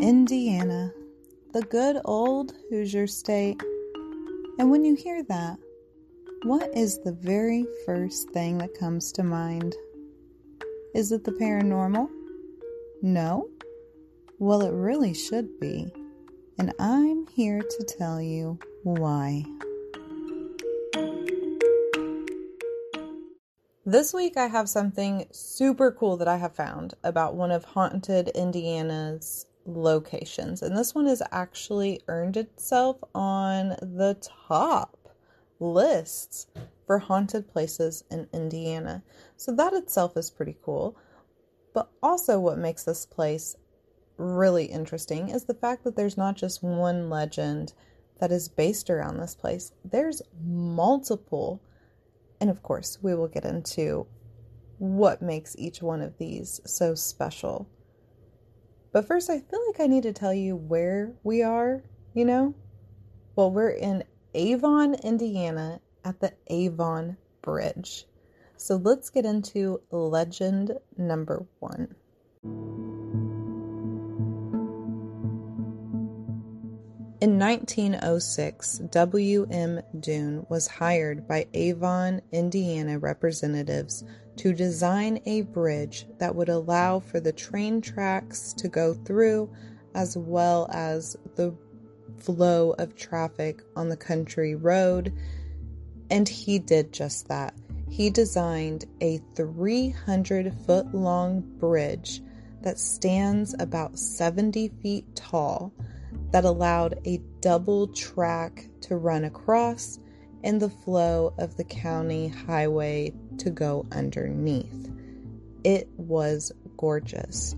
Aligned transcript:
Indiana, 0.00 0.92
the 1.52 1.62
good 1.62 2.00
old 2.04 2.52
Hoosier 2.70 3.08
state. 3.08 3.60
And 4.58 4.70
when 4.70 4.84
you 4.84 4.94
hear 4.94 5.24
that, 5.24 5.58
what 6.44 6.70
is 6.76 7.00
the 7.00 7.12
very 7.12 7.66
first 7.84 8.30
thing 8.30 8.58
that 8.58 8.78
comes 8.78 9.10
to 9.12 9.24
mind? 9.24 9.74
Is 10.94 11.10
it 11.10 11.24
the 11.24 11.32
paranormal? 11.32 12.08
No? 13.02 13.48
Well, 14.38 14.62
it 14.62 14.72
really 14.72 15.14
should 15.14 15.58
be. 15.58 15.92
And 16.58 16.72
I'm 16.78 17.26
here 17.26 17.60
to 17.60 17.84
tell 17.84 18.22
you 18.22 18.60
why. 18.84 19.44
This 23.84 24.14
week, 24.14 24.36
I 24.36 24.46
have 24.46 24.68
something 24.68 25.26
super 25.32 25.90
cool 25.90 26.18
that 26.18 26.28
I 26.28 26.36
have 26.36 26.54
found 26.54 26.94
about 27.02 27.34
one 27.34 27.50
of 27.50 27.64
Haunted 27.64 28.28
Indiana's 28.28 29.46
locations. 29.68 30.62
And 30.62 30.76
this 30.76 30.94
one 30.94 31.06
has 31.06 31.22
actually 31.30 32.00
earned 32.08 32.36
itself 32.36 32.96
on 33.14 33.70
the 33.80 34.16
top 34.20 34.96
lists 35.60 36.46
for 36.86 36.98
haunted 36.98 37.48
places 37.48 38.04
in 38.10 38.28
Indiana. 38.32 39.02
So 39.36 39.52
that 39.52 39.74
itself 39.74 40.16
is 40.16 40.30
pretty 40.30 40.56
cool. 40.64 40.96
But 41.74 41.90
also, 42.02 42.40
what 42.40 42.58
makes 42.58 42.84
this 42.84 43.06
place 43.06 43.54
really 44.16 44.64
interesting 44.64 45.28
is 45.28 45.44
the 45.44 45.54
fact 45.54 45.84
that 45.84 45.94
there's 45.94 46.16
not 46.16 46.36
just 46.36 46.62
one 46.62 47.08
legend 47.08 47.74
that 48.18 48.32
is 48.32 48.48
based 48.48 48.90
around 48.90 49.18
this 49.18 49.34
place, 49.36 49.70
there's 49.84 50.22
multiple 50.44 51.62
and 52.40 52.50
of 52.50 52.62
course, 52.62 52.98
we 53.02 53.14
will 53.14 53.28
get 53.28 53.44
into 53.44 54.06
what 54.78 55.22
makes 55.22 55.56
each 55.58 55.82
one 55.82 56.00
of 56.00 56.18
these 56.18 56.60
so 56.64 56.94
special. 56.94 57.68
But 58.92 59.06
first, 59.06 59.28
I 59.28 59.40
feel 59.40 59.60
like 59.66 59.80
I 59.80 59.86
need 59.86 60.04
to 60.04 60.12
tell 60.12 60.32
you 60.32 60.56
where 60.56 61.12
we 61.22 61.42
are, 61.42 61.82
you 62.14 62.24
know? 62.24 62.54
Well, 63.36 63.50
we're 63.50 63.70
in 63.70 64.04
Avon, 64.34 64.94
Indiana 64.94 65.80
at 66.04 66.20
the 66.20 66.32
Avon 66.48 67.16
Bridge. 67.42 68.06
So 68.56 68.76
let's 68.76 69.10
get 69.10 69.24
into 69.24 69.80
legend 69.90 70.72
number 70.96 71.46
one. 71.60 71.94
In 77.20 77.36
1906, 77.36 78.78
W.M. 78.90 79.80
Dune 79.98 80.46
was 80.48 80.68
hired 80.68 81.26
by 81.26 81.46
Avon, 81.52 82.22
Indiana 82.30 82.98
representatives 82.98 84.04
to 84.38 84.52
design 84.52 85.20
a 85.26 85.42
bridge 85.42 86.06
that 86.18 86.34
would 86.34 86.48
allow 86.48 87.00
for 87.00 87.20
the 87.20 87.32
train 87.32 87.80
tracks 87.80 88.52
to 88.54 88.68
go 88.68 88.94
through 88.94 89.50
as 89.94 90.16
well 90.16 90.68
as 90.72 91.16
the 91.34 91.54
flow 92.18 92.70
of 92.78 92.94
traffic 92.94 93.62
on 93.76 93.88
the 93.88 93.96
country 93.96 94.54
road. 94.54 95.12
And 96.10 96.28
he 96.28 96.58
did 96.58 96.92
just 96.92 97.28
that. 97.28 97.54
He 97.90 98.10
designed 98.10 98.84
a 99.00 99.20
300 99.34 100.54
foot 100.66 100.94
long 100.94 101.40
bridge 101.40 102.22
that 102.62 102.78
stands 102.78 103.54
about 103.58 103.98
70 103.98 104.68
feet 104.82 105.16
tall 105.16 105.72
that 106.30 106.44
allowed 106.44 107.00
a 107.06 107.20
double 107.40 107.88
track 107.88 108.68
to 108.82 108.96
run 108.96 109.24
across 109.24 109.98
and 110.44 110.60
the 110.60 110.70
flow 110.70 111.34
of 111.38 111.56
the 111.56 111.64
county 111.64 112.28
highway 112.28 113.12
to 113.38 113.50
go 113.50 113.86
underneath. 113.92 114.90
It 115.64 115.88
was 115.96 116.52
gorgeous. 116.76 117.54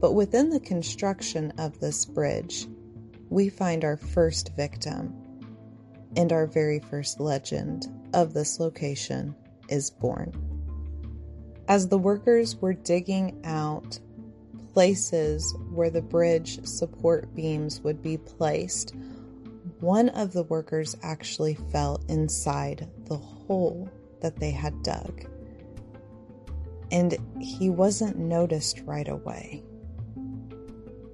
But 0.00 0.12
within 0.12 0.50
the 0.50 0.60
construction 0.60 1.52
of 1.58 1.80
this 1.80 2.04
bridge, 2.04 2.66
we 3.30 3.48
find 3.48 3.84
our 3.84 3.96
first 3.96 4.54
victim, 4.56 5.14
and 6.16 6.32
our 6.32 6.46
very 6.46 6.78
first 6.78 7.20
legend 7.20 7.86
of 8.12 8.34
this 8.34 8.60
location 8.60 9.34
is 9.68 9.90
born. 9.90 10.32
As 11.66 11.88
the 11.88 11.98
workers 11.98 12.56
were 12.56 12.74
digging 12.74 13.40
out 13.44 13.98
places 14.74 15.56
where 15.70 15.90
the 15.90 16.02
bridge 16.02 16.64
support 16.66 17.34
beams 17.34 17.80
would 17.80 18.02
be 18.02 18.18
placed, 18.18 18.94
one 19.80 20.10
of 20.10 20.32
the 20.32 20.42
workers 20.42 20.96
actually 21.02 21.54
fell 21.54 22.02
inside 22.08 22.88
the 23.06 23.16
hole 23.16 23.90
that 24.24 24.40
they 24.40 24.50
had 24.50 24.82
dug. 24.82 25.26
And 26.90 27.18
he 27.38 27.68
wasn't 27.68 28.16
noticed 28.16 28.80
right 28.86 29.06
away, 29.06 29.62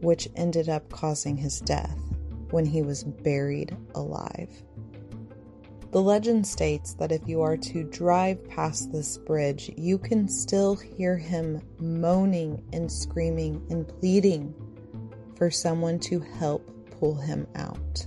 which 0.00 0.28
ended 0.34 0.68
up 0.68 0.90
causing 0.90 1.36
his 1.36 1.60
death 1.60 1.96
when 2.50 2.64
he 2.64 2.82
was 2.82 3.04
buried 3.04 3.76
alive. 3.94 4.50
The 5.92 6.02
legend 6.02 6.44
states 6.48 6.94
that 6.94 7.12
if 7.12 7.28
you 7.28 7.42
are 7.42 7.56
to 7.56 7.84
drive 7.84 8.48
past 8.48 8.90
this 8.90 9.18
bridge, 9.18 9.70
you 9.76 9.98
can 9.98 10.28
still 10.28 10.74
hear 10.74 11.16
him 11.16 11.62
moaning 11.78 12.60
and 12.72 12.90
screaming 12.90 13.64
and 13.70 13.86
pleading 13.86 14.52
for 15.36 15.48
someone 15.48 16.00
to 16.00 16.18
help 16.18 16.68
pull 16.98 17.14
him 17.14 17.46
out. 17.54 18.04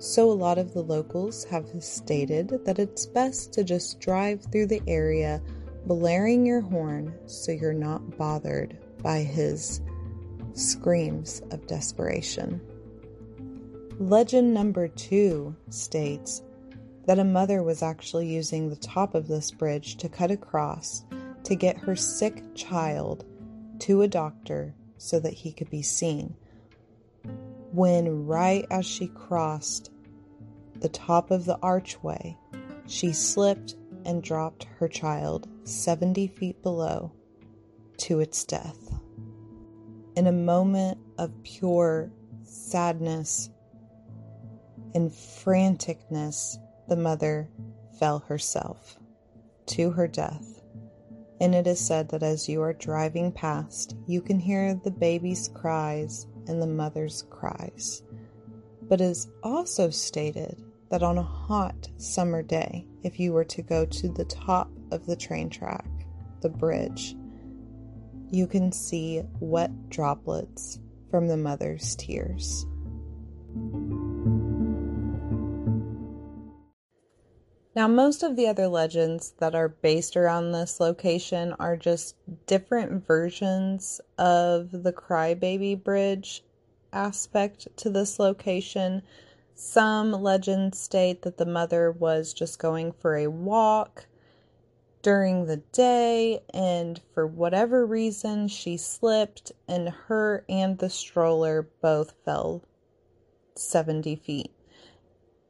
So, 0.00 0.30
a 0.30 0.32
lot 0.32 0.58
of 0.58 0.74
the 0.74 0.82
locals 0.82 1.44
have 1.44 1.66
stated 1.80 2.64
that 2.64 2.78
it's 2.78 3.06
best 3.06 3.52
to 3.54 3.64
just 3.64 3.98
drive 3.98 4.42
through 4.44 4.66
the 4.66 4.82
area 4.86 5.42
blaring 5.86 6.46
your 6.46 6.60
horn 6.60 7.12
so 7.26 7.50
you're 7.50 7.72
not 7.72 8.16
bothered 8.16 8.78
by 9.02 9.20
his 9.20 9.80
screams 10.52 11.42
of 11.50 11.66
desperation. 11.66 12.60
Legend 13.98 14.54
number 14.54 14.86
two 14.86 15.56
states 15.70 16.42
that 17.06 17.18
a 17.18 17.24
mother 17.24 17.62
was 17.62 17.82
actually 17.82 18.28
using 18.28 18.68
the 18.68 18.76
top 18.76 19.14
of 19.14 19.26
this 19.26 19.50
bridge 19.50 19.96
to 19.96 20.08
cut 20.08 20.30
across 20.30 21.04
to 21.42 21.56
get 21.56 21.76
her 21.78 21.96
sick 21.96 22.44
child 22.54 23.24
to 23.80 24.02
a 24.02 24.08
doctor 24.08 24.74
so 24.98 25.18
that 25.18 25.32
he 25.32 25.52
could 25.52 25.70
be 25.70 25.82
seen. 25.82 26.36
When, 27.72 28.26
right 28.26 28.66
as 28.70 28.86
she 28.86 29.08
crossed 29.08 29.90
the 30.76 30.88
top 30.88 31.30
of 31.30 31.44
the 31.44 31.58
archway, 31.62 32.36
she 32.86 33.12
slipped 33.12 33.74
and 34.04 34.22
dropped 34.22 34.64
her 34.78 34.88
child 34.88 35.48
70 35.64 36.28
feet 36.28 36.62
below 36.62 37.12
to 37.98 38.20
its 38.20 38.44
death. 38.44 38.94
In 40.16 40.26
a 40.26 40.32
moment 40.32 40.98
of 41.18 41.42
pure 41.42 42.10
sadness 42.42 43.50
and 44.94 45.10
franticness, 45.10 46.56
the 46.88 46.96
mother 46.96 47.50
fell 47.98 48.20
herself 48.20 48.98
to 49.66 49.90
her 49.90 50.08
death. 50.08 50.62
And 51.40 51.54
it 51.54 51.66
is 51.66 51.78
said 51.78 52.08
that 52.08 52.22
as 52.22 52.48
you 52.48 52.62
are 52.62 52.72
driving 52.72 53.30
past, 53.30 53.94
you 54.06 54.22
can 54.22 54.40
hear 54.40 54.74
the 54.74 54.90
baby's 54.90 55.48
cries 55.48 56.26
and 56.48 56.60
the 56.60 56.66
mother's 56.66 57.24
cries. 57.30 58.02
But 58.82 59.00
it 59.00 59.04
is 59.04 59.28
also 59.42 59.90
stated 59.90 60.62
that 60.90 61.02
on 61.02 61.18
a 61.18 61.22
hot 61.22 61.88
summer 61.98 62.42
day, 62.42 62.86
if 63.02 63.20
you 63.20 63.32
were 63.32 63.44
to 63.44 63.62
go 63.62 63.84
to 63.84 64.08
the 64.08 64.24
top 64.24 64.70
of 64.90 65.06
the 65.06 65.16
train 65.16 65.50
track, 65.50 65.86
the 66.40 66.48
bridge, 66.48 67.14
you 68.30 68.46
can 68.46 68.72
see 68.72 69.22
wet 69.40 69.90
droplets 69.90 70.78
from 71.10 71.28
the 71.28 71.36
mother's 71.36 71.96
tears. 71.96 72.66
Now, 77.78 77.86
most 77.86 78.24
of 78.24 78.34
the 78.34 78.48
other 78.48 78.66
legends 78.66 79.34
that 79.38 79.54
are 79.54 79.68
based 79.68 80.16
around 80.16 80.50
this 80.50 80.80
location 80.80 81.54
are 81.60 81.76
just 81.76 82.16
different 82.48 83.06
versions 83.06 84.00
of 84.18 84.82
the 84.82 84.92
Crybaby 84.92 85.84
Bridge 85.84 86.42
aspect 86.92 87.68
to 87.76 87.88
this 87.88 88.18
location. 88.18 89.02
Some 89.54 90.10
legends 90.10 90.80
state 90.80 91.22
that 91.22 91.38
the 91.38 91.46
mother 91.46 91.92
was 91.92 92.34
just 92.34 92.58
going 92.58 92.90
for 92.90 93.14
a 93.14 93.28
walk 93.28 94.06
during 95.02 95.46
the 95.46 95.58
day, 95.58 96.40
and 96.52 97.00
for 97.14 97.28
whatever 97.28 97.86
reason, 97.86 98.48
she 98.48 98.76
slipped, 98.76 99.52
and 99.68 99.88
her 99.88 100.44
and 100.48 100.78
the 100.78 100.90
stroller 100.90 101.70
both 101.80 102.14
fell 102.24 102.64
70 103.54 104.16
feet 104.16 104.50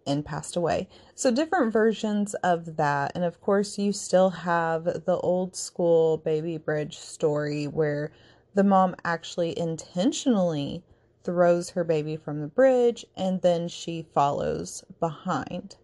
and 0.09 0.25
passed 0.25 0.57
away. 0.57 0.89
So, 1.15 1.31
different 1.31 1.73
versions 1.73 2.35
of 2.43 2.77
that. 2.77 3.13
And 3.15 3.25
of 3.25 3.41
course, 3.41 3.79
you 3.79 3.93
still 3.93 4.31
have 4.31 4.85
the 4.85 5.19
old 5.23 5.55
school 5.55 6.17
baby 6.17 6.57
bridge 6.57 6.99
story 6.99 7.67
where 7.67 8.11
the 8.55 8.65
mom 8.65 8.97
actually 9.05 9.57
intentionally 9.59 10.83
throws 11.23 11.71
her 11.71 11.85
baby 11.85 12.17
from 12.17 12.41
the 12.41 12.47
bridge 12.47 13.05
and 13.17 13.43
then 13.43 13.69
she 13.69 14.07
follows 14.15 14.83
behind. 14.99 15.77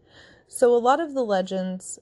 So, 0.48 0.74
a 0.74 0.78
lot 0.78 1.00
of 1.00 1.14
the 1.14 1.24
legends 1.24 1.98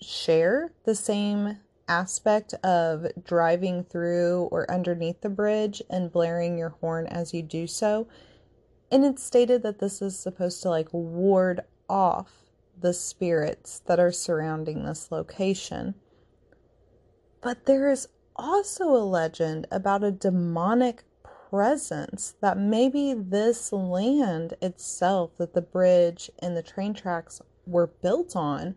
share 0.00 0.72
the 0.84 0.94
same 0.94 1.58
aspect 1.90 2.54
of 2.64 3.06
driving 3.24 3.84
through 3.84 4.48
or 4.52 4.70
underneath 4.70 5.20
the 5.20 5.28
bridge 5.28 5.82
and 5.90 6.12
blaring 6.12 6.56
your 6.56 6.70
horn 6.80 7.06
as 7.06 7.34
you 7.34 7.42
do 7.42 7.66
so. 7.66 8.06
And 8.90 9.04
it's 9.04 9.22
stated 9.22 9.62
that 9.62 9.78
this 9.78 10.02
is 10.02 10.18
supposed 10.18 10.62
to 10.62 10.70
like 10.70 10.88
ward 10.92 11.60
off 11.88 12.32
the 12.78 12.92
spirits 12.92 13.80
that 13.86 14.00
are 14.00 14.12
surrounding 14.12 14.84
this 14.84 15.12
location. 15.12 15.94
But 17.40 17.66
there 17.66 17.90
is 17.90 18.08
also 18.36 18.96
a 18.96 19.04
legend 19.04 19.66
about 19.70 20.02
a 20.02 20.10
demonic 20.10 21.04
presence 21.50 22.34
that 22.40 22.58
maybe 22.58 23.14
this 23.14 23.72
land 23.72 24.54
itself 24.62 25.32
that 25.38 25.54
the 25.54 25.62
bridge 25.62 26.30
and 26.38 26.56
the 26.56 26.62
train 26.62 26.94
tracks 26.94 27.40
were 27.66 27.86
built 27.86 28.34
on 28.34 28.74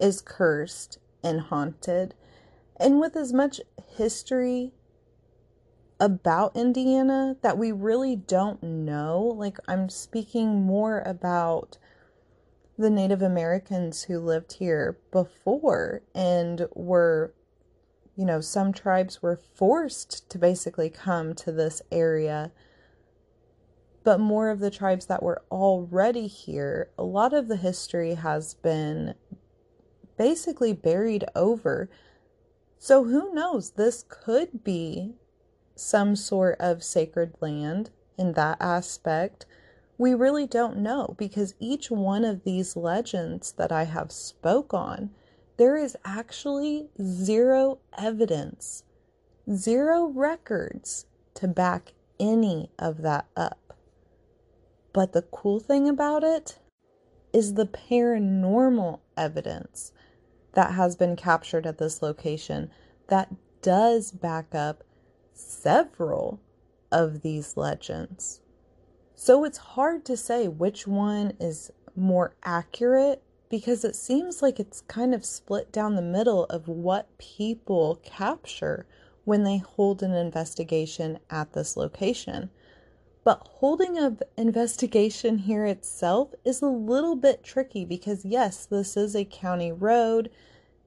is 0.00 0.20
cursed 0.20 0.98
and 1.22 1.40
haunted. 1.40 2.14
And 2.76 3.00
with 3.00 3.16
as 3.16 3.32
much 3.32 3.60
history 3.96 4.72
about 6.00 6.56
Indiana 6.56 7.36
that 7.42 7.58
we 7.58 7.72
really 7.72 8.14
don't 8.14 8.62
know, 8.62 9.20
like 9.36 9.58
I'm 9.66 9.88
speaking 9.88 10.62
more 10.62 11.00
about 11.00 11.78
the 12.78 12.90
Native 12.90 13.22
Americans 13.22 14.04
who 14.04 14.20
lived 14.20 14.54
here 14.54 14.98
before 15.10 16.02
and 16.14 16.68
were, 16.74 17.34
you 18.16 18.24
know, 18.24 18.40
some 18.40 18.72
tribes 18.72 19.20
were 19.20 19.36
forced 19.36 20.30
to 20.30 20.38
basically 20.38 20.88
come 20.88 21.34
to 21.34 21.50
this 21.50 21.82
area. 21.90 22.52
But 24.04 24.20
more 24.20 24.48
of 24.48 24.60
the 24.60 24.70
tribes 24.70 25.06
that 25.06 25.22
were 25.22 25.42
already 25.50 26.28
here, 26.28 26.90
a 26.96 27.02
lot 27.02 27.34
of 27.34 27.48
the 27.48 27.56
history 27.56 28.14
has 28.14 28.54
been 28.54 29.14
basically 30.16 30.72
buried 30.72 31.24
over. 31.34 31.90
So 32.78 33.04
who 33.04 33.34
knows? 33.34 33.70
This 33.70 34.04
could 34.08 34.62
be 34.62 35.14
some 35.78 36.16
sort 36.16 36.56
of 36.60 36.82
sacred 36.82 37.34
land 37.40 37.90
in 38.16 38.32
that 38.32 38.56
aspect. 38.60 39.46
We 39.96 40.14
really 40.14 40.46
don't 40.46 40.78
know 40.78 41.14
because 41.18 41.54
each 41.58 41.90
one 41.90 42.24
of 42.24 42.44
these 42.44 42.76
legends 42.76 43.52
that 43.52 43.72
I 43.72 43.84
have 43.84 44.12
spoke 44.12 44.74
on, 44.74 45.10
there 45.56 45.76
is 45.76 45.96
actually 46.04 46.88
zero 47.02 47.78
evidence, 47.96 48.84
zero 49.52 50.06
records 50.06 51.06
to 51.34 51.48
back 51.48 51.92
any 52.20 52.70
of 52.78 53.02
that 53.02 53.26
up. 53.36 53.76
But 54.92 55.12
the 55.12 55.22
cool 55.22 55.60
thing 55.60 55.88
about 55.88 56.24
it 56.24 56.58
is 57.32 57.54
the 57.54 57.66
paranormal 57.66 59.00
evidence 59.16 59.92
that 60.54 60.72
has 60.72 60.96
been 60.96 61.14
captured 61.14 61.66
at 61.66 61.78
this 61.78 62.02
location 62.02 62.70
that 63.08 63.34
does 63.62 64.10
back 64.10 64.54
up 64.54 64.82
several 65.38 66.40
of 66.90 67.22
these 67.22 67.56
legends. 67.56 68.40
So 69.14 69.44
it's 69.44 69.58
hard 69.58 70.04
to 70.06 70.16
say 70.16 70.48
which 70.48 70.86
one 70.86 71.32
is 71.40 71.70
more 71.96 72.34
accurate 72.42 73.22
because 73.48 73.84
it 73.84 73.96
seems 73.96 74.42
like 74.42 74.60
it's 74.60 74.82
kind 74.82 75.14
of 75.14 75.24
split 75.24 75.72
down 75.72 75.94
the 75.94 76.02
middle 76.02 76.44
of 76.44 76.68
what 76.68 77.16
people 77.18 78.00
capture 78.04 78.86
when 79.24 79.44
they 79.44 79.58
hold 79.58 80.02
an 80.02 80.12
investigation 80.12 81.18
at 81.30 81.52
this 81.52 81.76
location. 81.76 82.50
But 83.24 83.46
holding 83.46 83.98
an 83.98 84.20
investigation 84.36 85.38
here 85.38 85.66
itself 85.66 86.32
is 86.44 86.62
a 86.62 86.66
little 86.66 87.16
bit 87.16 87.42
tricky 87.42 87.84
because, 87.84 88.24
yes, 88.24 88.64
this 88.64 88.96
is 88.96 89.14
a 89.14 89.24
county 89.24 89.72
road. 89.72 90.30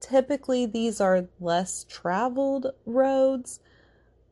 Typically, 0.00 0.66
these 0.66 1.00
are 1.00 1.28
less 1.38 1.84
traveled 1.88 2.66
roads, 2.84 3.60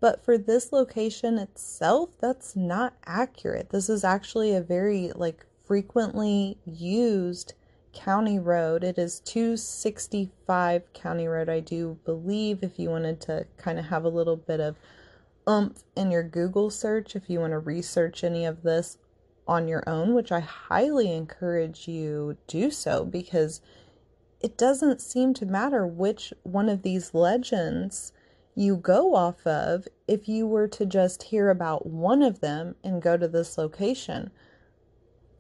but 0.01 0.25
for 0.25 0.39
this 0.39 0.73
location 0.73 1.39
itself, 1.39 2.11
that's 2.21 2.57
not 2.57 2.95
accurate. 3.07 3.71
This 3.71 3.89
is 3.89 4.03
actually 4.03 4.55
a 4.55 4.61
very 4.61 5.13
like 5.15 5.47
frequently 5.65 6.59
used 6.65 7.55
county 7.93 8.39
road. 8.39 8.83
It 8.83 8.99
is 8.99 9.21
265 9.21 10.93
County 10.93 11.29
Road, 11.29 11.49
I 11.49 11.61
do 11.61 11.99
believe, 12.05 12.63
if 12.63 12.79
you 12.79 12.91
wanted 12.91 13.21
to 13.23 13.47
kind 13.57 13.79
of 13.79 13.87
have 13.87 14.05
a 14.05 14.09
little 14.09 14.37
bit 14.37 14.61
of 14.61 14.77
oomph 15.49 15.83
in 15.97 16.11
your 16.11 16.23
Google 16.23 16.71
search, 16.71 17.17
if 17.17 17.29
you 17.29 17.41
want 17.41 17.53
to 17.53 17.59
research 17.59 18.25
any 18.25 18.45
of 18.45 18.63
this 18.63 18.99
on 19.47 19.69
your 19.69 19.83
own, 19.89 20.15
which 20.15 20.31
I 20.31 20.41
highly 20.41 21.13
encourage 21.13 21.89
you 21.89 22.37
do 22.47 22.71
so 22.71 23.05
because 23.05 23.61
it 24.41 24.57
doesn't 24.57 25.01
seem 25.01 25.35
to 25.35 25.47
matter 25.47 25.87
which 25.87 26.33
one 26.45 26.69
of 26.69 26.83
these 26.83 27.13
legends 27.13 28.13
you 28.55 28.77
go 28.77 29.15
off 29.15 29.47
of 29.47 29.87
if 30.09 30.29
you 30.29 30.47
were 30.47 30.69
to 30.69 30.85
just 30.85 31.25
hear 31.25 31.51
about 31.51 31.87
one 31.87 32.23
of 32.23 32.41
them 32.41 32.75
and 32.83 33.03
go 33.03 33.17
to 33.17 33.29
this 33.29 33.57
location. 33.57 34.31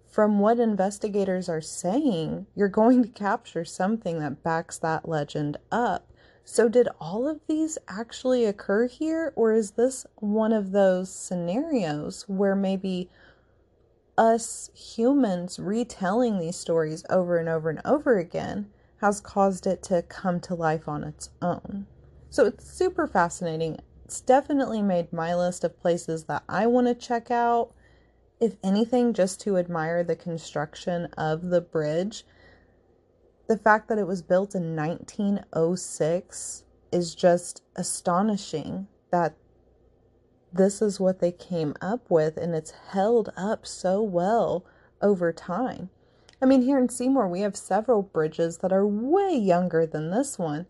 From 0.09 0.39
what 0.39 0.59
investigators 0.59 1.49
are 1.49 1.61
saying, 1.61 2.47
you're 2.55 2.69
going 2.69 3.03
to 3.03 3.09
capture 3.09 3.65
something 3.65 4.19
that 4.19 4.43
backs 4.43 4.79
that 4.79 5.09
legend 5.09 5.57
up. 5.71 6.07
So, 6.45 6.69
did 6.69 6.89
all 7.01 7.29
of 7.29 7.41
these 7.47 7.79
actually 7.87 8.45
occur 8.45 8.89
here, 8.89 9.33
or 9.37 9.53
is 9.53 9.73
this 9.73 10.07
one 10.17 10.53
of 10.53 10.73
those 10.73 11.13
scenarios 11.15 12.25
where 12.29 12.57
maybe 12.57 13.09
us 14.19 14.71
humans 14.75 15.59
retelling 15.59 16.39
these 16.39 16.57
stories 16.57 17.05
over 17.09 17.39
and 17.39 17.49
over 17.49 17.71
and 17.71 17.81
over 17.85 18.19
again 18.19 18.69
has 19.01 19.21
caused 19.21 19.67
it 19.67 19.83
to 19.83 20.03
come 20.03 20.41
to 20.41 20.55
life 20.55 20.87
on 20.89 21.05
its 21.05 21.31
own. 21.41 21.87
So 22.31 22.47
it's 22.47 22.71
super 22.71 23.09
fascinating. 23.09 23.79
It's 24.05 24.21
definitely 24.21 24.83
made 24.83 25.13
my 25.13 25.35
list 25.35 25.65
of 25.65 25.81
places 25.81 26.25
that 26.25 26.45
I 26.49 26.67
want 26.67 26.87
to 26.87 26.95
check 26.95 27.31
out. 27.31 27.73
If 28.41 28.57
anything, 28.63 29.13
just 29.13 29.41
to 29.43 29.59
admire 29.59 30.05
the 30.05 30.17
construction 30.17 31.07
of 31.19 31.51
the 31.51 31.61
bridge. 31.61 32.25
The 33.49 33.59
fact 33.59 33.89
that 33.89 33.99
it 33.99 34.07
was 34.07 34.23
built 34.23 34.55
in 34.55 34.77
1906 34.77 36.65
is 36.93 37.15
just 37.17 37.63
astonishing 37.75 38.87
that 39.11 39.35
this 40.53 40.81
is 40.81 41.01
what 41.01 41.19
they 41.19 41.33
came 41.33 41.75
up 41.81 42.09
with 42.09 42.37
and 42.37 42.55
it's 42.55 42.73
held 42.91 43.33
up 43.37 43.67
so 43.67 44.03
well 44.03 44.65
over 45.03 45.33
time. 45.33 45.91
I 46.41 46.47
mean, 46.47 46.63
here 46.63 46.79
in 46.79 46.89
Seymour, 46.89 47.29
we 47.29 47.41
have 47.41 47.57
several 47.57 48.03
bridges 48.03 48.59
that 48.59 48.73
are 48.73 48.87
way 48.87 49.35
younger 49.35 49.85
than 49.85 50.11
this 50.11 50.39
one. 50.39 50.67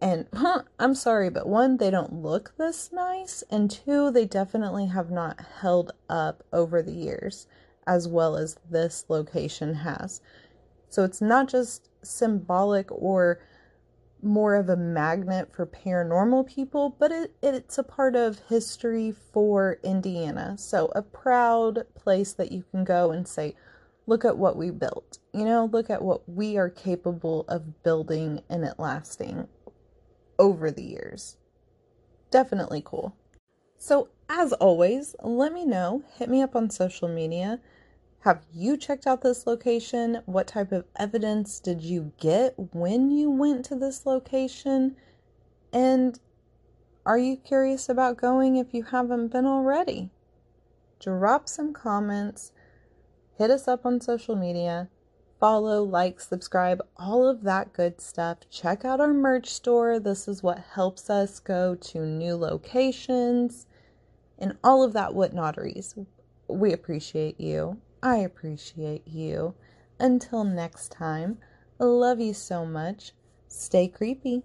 And 0.00 0.26
huh, 0.34 0.62
I'm 0.78 0.94
sorry, 0.94 1.28
but 1.28 1.46
one, 1.46 1.76
they 1.76 1.90
don't 1.90 2.22
look 2.22 2.54
this 2.56 2.90
nice. 2.92 3.44
And 3.50 3.70
two, 3.70 4.10
they 4.10 4.24
definitely 4.24 4.86
have 4.86 5.10
not 5.10 5.40
held 5.60 5.92
up 6.08 6.42
over 6.52 6.80
the 6.80 6.92
years 6.92 7.46
as 7.86 8.08
well 8.08 8.36
as 8.36 8.56
this 8.68 9.04
location 9.08 9.74
has. 9.74 10.22
So 10.88 11.04
it's 11.04 11.20
not 11.20 11.48
just 11.48 11.90
symbolic 12.02 12.90
or 12.90 13.40
more 14.22 14.54
of 14.54 14.68
a 14.68 14.76
magnet 14.76 15.54
for 15.54 15.66
paranormal 15.66 16.46
people, 16.46 16.96
but 16.98 17.12
it, 17.12 17.34
it's 17.42 17.78
a 17.78 17.82
part 17.82 18.16
of 18.16 18.40
history 18.48 19.12
for 19.32 19.78
Indiana. 19.82 20.56
So 20.58 20.86
a 20.94 21.02
proud 21.02 21.84
place 21.94 22.32
that 22.34 22.52
you 22.52 22.64
can 22.70 22.84
go 22.84 23.10
and 23.10 23.26
say, 23.26 23.54
look 24.06 24.24
at 24.24 24.38
what 24.38 24.56
we 24.56 24.70
built. 24.70 25.18
You 25.32 25.44
know, 25.44 25.66
look 25.66 25.90
at 25.90 26.02
what 26.02 26.28
we 26.28 26.56
are 26.56 26.70
capable 26.70 27.44
of 27.48 27.82
building 27.82 28.42
and 28.48 28.64
it 28.64 28.74
lasting 28.78 29.48
over 30.40 30.72
the 30.72 30.82
years. 30.82 31.36
Definitely 32.32 32.82
cool. 32.84 33.14
So, 33.78 34.08
as 34.28 34.52
always, 34.54 35.14
let 35.22 35.52
me 35.52 35.64
know. 35.64 36.02
Hit 36.16 36.28
me 36.28 36.42
up 36.42 36.56
on 36.56 36.68
social 36.70 37.06
media. 37.06 37.60
Have 38.20 38.44
you 38.52 38.76
checked 38.76 39.06
out 39.06 39.22
this 39.22 39.46
location? 39.46 40.22
What 40.26 40.48
type 40.48 40.72
of 40.72 40.84
evidence 40.96 41.60
did 41.60 41.80
you 41.80 42.12
get 42.18 42.54
when 42.56 43.12
you 43.12 43.30
went 43.30 43.64
to 43.66 43.76
this 43.76 44.04
location? 44.04 44.96
And 45.72 46.18
are 47.06 47.18
you 47.18 47.36
curious 47.36 47.88
about 47.88 48.16
going 48.16 48.56
if 48.56 48.74
you 48.74 48.82
haven't 48.82 49.28
been 49.28 49.46
already? 49.46 50.10
Drop 50.98 51.48
some 51.48 51.72
comments 51.72 52.50
hit 53.40 53.50
us 53.50 53.66
up 53.66 53.86
on 53.86 53.98
social 54.02 54.36
media, 54.36 54.86
follow, 55.40 55.82
like, 55.82 56.20
subscribe, 56.20 56.80
all 56.98 57.26
of 57.26 57.42
that 57.42 57.72
good 57.72 58.00
stuff. 58.00 58.38
Check 58.50 58.84
out 58.84 59.00
our 59.00 59.14
merch 59.14 59.48
store. 59.48 59.98
This 59.98 60.28
is 60.28 60.42
what 60.42 60.62
helps 60.74 61.08
us 61.08 61.40
go 61.40 61.74
to 61.74 62.06
new 62.06 62.36
locations 62.36 63.66
and 64.38 64.56
all 64.62 64.82
of 64.82 64.92
that 64.92 65.10
whatnotteries. 65.10 65.94
We 66.46 66.72
appreciate 66.72 67.40
you. 67.40 67.78
I 68.02 68.16
appreciate 68.16 69.08
you. 69.08 69.54
Until 69.98 70.44
next 70.44 70.92
time, 70.92 71.38
love 71.78 72.20
you 72.20 72.34
so 72.34 72.64
much. 72.64 73.12
Stay 73.48 73.88
creepy. 73.88 74.44